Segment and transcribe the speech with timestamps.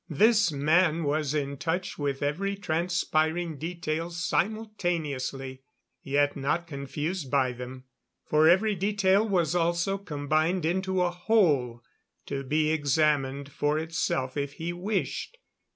[0.09, 5.61] This man was in touch with every transpiring detail simultaneously;
[6.01, 7.83] yet not confused by them,
[8.25, 11.83] for every detail was also combined into a whole
[12.25, 15.37] to be examined for itself if he wished.